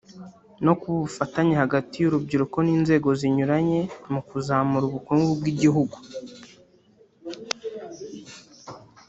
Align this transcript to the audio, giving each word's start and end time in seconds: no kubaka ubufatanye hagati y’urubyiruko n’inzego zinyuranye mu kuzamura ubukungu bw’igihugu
no 0.65 0.73
kubaka 0.79 0.91
ubufatanye 0.99 1.53
hagati 1.61 1.95
y’urubyiruko 1.97 2.57
n’inzego 2.65 3.09
zinyuranye 3.19 3.79
mu 4.13 4.21
kuzamura 4.29 4.83
ubukungu 4.87 5.31
bw’igihugu 5.39 5.97